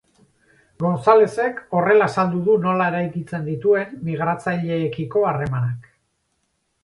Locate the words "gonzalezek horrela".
0.83-2.07